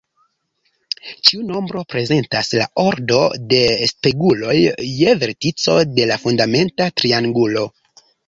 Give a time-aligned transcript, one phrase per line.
[1.27, 3.19] Ĉiu nombro prezentas la ordo
[3.51, 3.59] de
[3.93, 4.57] speguloj
[5.03, 7.67] je vertico de la fundamenta triangulo.